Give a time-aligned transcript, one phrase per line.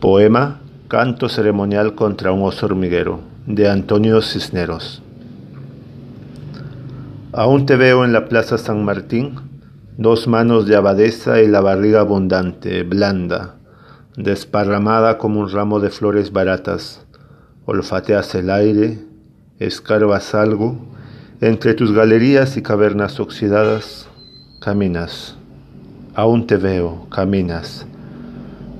[0.00, 5.02] Poema Canto ceremonial contra un oso hormiguero de Antonio Cisneros.
[7.34, 9.34] Aún te veo en la Plaza San Martín,
[9.98, 13.56] dos manos de abadesa y la barriga abundante, blanda,
[14.16, 17.04] desparramada como un ramo de flores baratas.
[17.66, 19.00] Olfateas el aire,
[19.58, 20.78] escarbas algo,
[21.42, 24.08] entre tus galerías y cavernas oxidadas,
[24.62, 25.36] caminas.
[26.14, 27.86] Aún te veo, caminas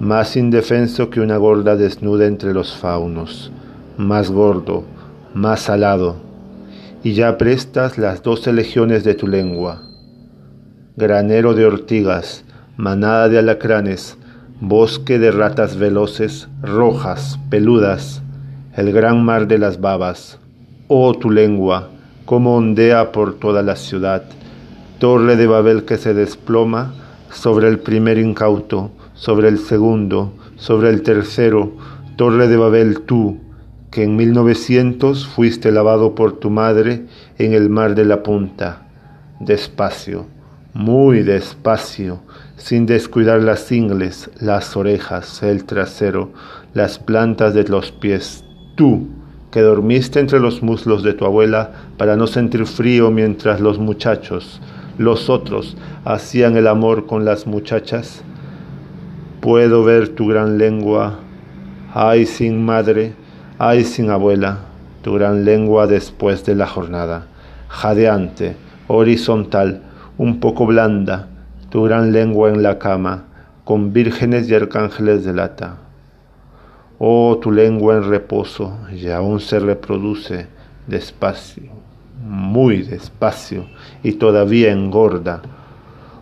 [0.01, 3.53] más indefenso que una gorda desnuda entre los faunos,
[3.99, 4.85] más gordo,
[5.35, 6.17] más alado,
[7.04, 9.82] y ya prestas las doce legiones de tu lengua.
[10.96, 12.45] Granero de ortigas,
[12.79, 14.17] manada de alacranes,
[14.63, 18.23] bosque de ratas veloces, rojas, peludas,
[18.76, 20.39] el gran mar de las babas.
[20.89, 21.90] Oh tu lengua,
[22.25, 24.23] como ondea por toda la ciudad,
[24.98, 26.95] torre de Babel que se desploma
[27.32, 31.72] sobre el primer incauto, sobre el segundo, sobre el tercero,
[32.16, 33.39] Torre de Babel tú,
[33.91, 37.06] que en 1900 fuiste lavado por tu madre
[37.39, 38.87] en el mar de la punta.
[39.41, 40.27] Despacio,
[40.75, 42.20] muy despacio,
[42.56, 46.31] sin descuidar las ingles, las orejas, el trasero,
[46.75, 48.44] las plantas de los pies.
[48.77, 49.09] Tú,
[49.50, 54.61] que dormiste entre los muslos de tu abuela para no sentir frío mientras los muchachos,
[55.01, 58.23] los otros, hacían el amor con las muchachas.
[59.41, 61.20] Puedo ver tu gran lengua,
[61.95, 63.15] ay sin madre,
[63.59, 64.59] ay sin abuela,
[65.01, 67.28] tu gran lengua después de la jornada,
[67.69, 68.56] jadeante,
[68.89, 69.81] horizontal,
[70.19, 71.28] un poco blanda,
[71.71, 73.25] tu gran lengua en la cama,
[73.65, 75.78] con vírgenes y arcángeles de lata.
[76.98, 80.48] Oh, tu lengua en reposo y aún se reproduce
[80.87, 81.73] despacio,
[82.31, 83.67] muy despacio
[84.05, 85.42] y todavía engorda.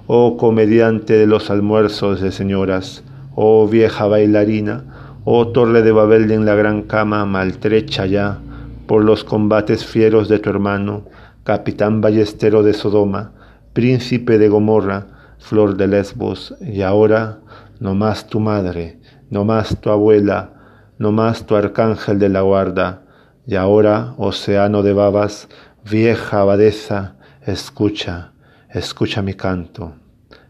[0.06, 6.46] Oh comediante de los almuerzos de señoras, oh vieja bailarina, oh torre de Babel en
[6.46, 8.38] la gran cama, maltrecha ya
[8.86, 11.04] por los combates fieros de tu hermano,
[11.44, 13.32] capitán ballestero de Sodoma,
[13.74, 17.40] príncipe de Gomorra, flor de Lesbos, y ahora
[17.80, 20.54] no más tu madre, no más tu abuela,
[20.96, 23.02] no más tu arcángel de la guarda,
[23.48, 25.48] y ahora, océano de babas,
[25.88, 27.16] vieja abadesa,
[27.46, 28.32] escucha,
[28.68, 29.94] escucha mi canto,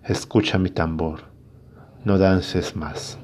[0.05, 1.29] escucha mi tambor
[2.05, 3.19] no dances más.